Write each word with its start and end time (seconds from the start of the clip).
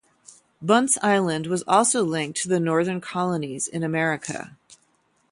Bunce 0.63 0.97
Island 1.03 1.45
was 1.45 1.63
also 1.67 2.03
linked 2.03 2.41
to 2.41 2.47
the 2.49 2.59
Northern 2.59 2.99
colonies 3.01 3.67
in 3.67 3.83
America. 3.83 4.57